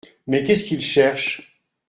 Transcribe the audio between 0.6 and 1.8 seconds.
qu’il cherche?